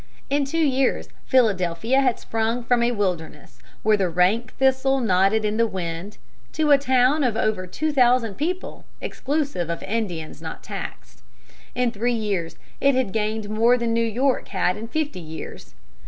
[0.31, 5.57] In two years Philadelphia had sprung from a wilderness, where the rank thistle nodded in
[5.57, 6.17] the wind,
[6.53, 11.21] to a town of over two thousand people, exclusive of Indians not taxed.
[11.75, 15.75] In three years it had gained more than New York had in fifty years.